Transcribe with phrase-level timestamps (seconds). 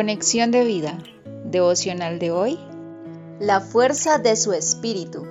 [0.00, 0.96] Conexión de vida.
[1.44, 2.58] Devocional de hoy.
[3.38, 5.26] La fuerza de su espíritu.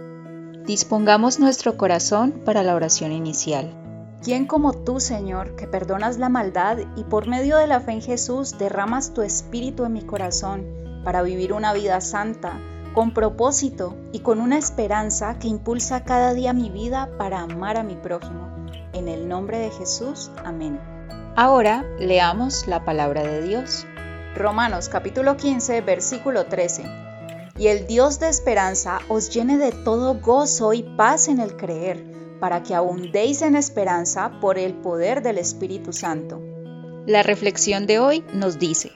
[0.63, 3.73] Dispongamos nuestro corazón para la oración inicial.
[4.21, 8.03] ¿Quién como tú, Señor, que perdonas la maldad y por medio de la fe en
[8.03, 10.67] Jesús derramas tu espíritu en mi corazón
[11.03, 12.61] para vivir una vida santa,
[12.93, 17.83] con propósito y con una esperanza que impulsa cada día mi vida para amar a
[17.83, 18.47] mi prójimo?
[18.93, 20.79] En el nombre de Jesús, amén.
[21.35, 23.87] Ahora leamos la palabra de Dios.
[24.39, 26.83] Romanos capítulo 15, versículo 13.
[27.57, 32.01] Y el Dios de esperanza os llene de todo gozo y paz en el creer,
[32.39, 36.41] para que abundéis en esperanza por el poder del Espíritu Santo.
[37.05, 38.93] La reflexión de hoy nos dice,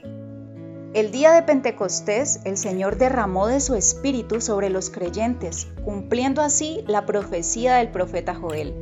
[0.94, 6.86] el día de Pentecostés el Señor derramó de su espíritu sobre los creyentes, cumpliendo así
[6.88, 8.74] la profecía del profeta Joel.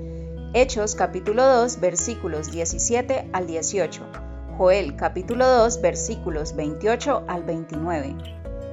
[0.53, 4.20] Hechos capítulo 2 versículos 17 al 18.
[4.61, 8.16] Joel capítulo 2 versículos 28 al 29.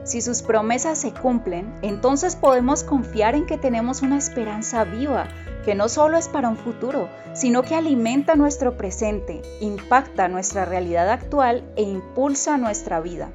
[0.05, 5.29] Si sus promesas se cumplen, entonces podemos confiar en que tenemos una esperanza viva,
[5.65, 11.09] que no solo es para un futuro, sino que alimenta nuestro presente, impacta nuestra realidad
[11.09, 13.31] actual e impulsa nuestra vida.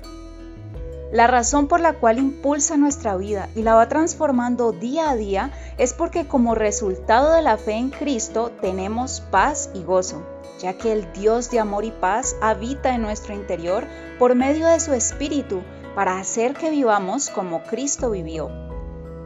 [1.11, 5.50] La razón por la cual impulsa nuestra vida y la va transformando día a día
[5.80, 10.22] es porque como resultado de la fe en Cristo tenemos paz y gozo,
[10.64, 13.86] ya que el Dios de amor y paz habita en nuestro interior
[14.17, 15.61] por medio de su Espíritu
[15.94, 18.50] para hacer que vivamos como Cristo vivió.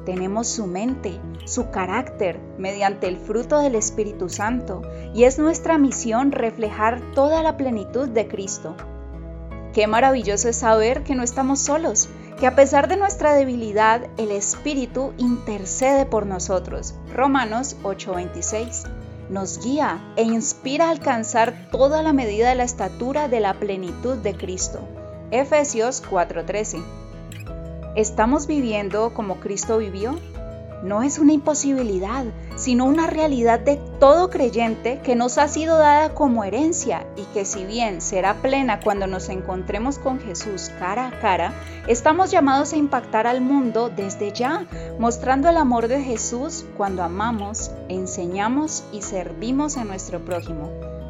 [0.04, 4.82] Tenemos su mente, su carácter mediante el fruto del Espíritu Santo
[5.14, 8.76] y es nuestra misión reflejar toda la plenitud de Cristo.
[9.74, 14.32] Qué maravilloso es saber que no estamos solos, que a pesar de nuestra debilidad, el
[14.32, 16.96] Espíritu intercede por nosotros.
[17.14, 23.40] Romanos 8:26 nos guía e inspira a alcanzar toda la medida de la estatura de
[23.40, 24.80] la plenitud de Cristo.
[25.32, 26.84] Efesios 4:13
[27.96, 30.18] ¿Estamos viviendo como Cristo vivió?
[30.84, 36.14] No es una imposibilidad, sino una realidad de todo creyente que nos ha sido dada
[36.14, 41.20] como herencia y que si bien será plena cuando nos encontremos con Jesús cara a
[41.20, 41.54] cara,
[41.88, 44.66] estamos llamados a impactar al mundo desde ya,
[45.00, 50.70] mostrando el amor de Jesús cuando amamos, enseñamos y servimos a nuestro prójimo.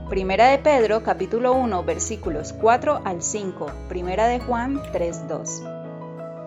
[0.10, 5.77] Primera de Pedro capítulo 1 versículos 4 al 5, Primera de Juan 3:2.